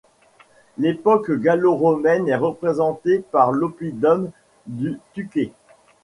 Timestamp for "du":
4.65-4.99